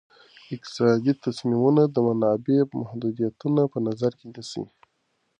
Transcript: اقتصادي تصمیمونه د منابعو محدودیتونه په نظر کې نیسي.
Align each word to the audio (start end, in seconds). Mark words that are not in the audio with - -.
اقتصادي 0.55 1.13
تصمیمونه 1.25 1.83
د 1.87 1.95
منابعو 2.07 2.71
محدودیتونه 2.81 3.61
په 3.71 3.77
نظر 3.87 4.11
کې 4.19 4.25
نیسي. 4.33 4.63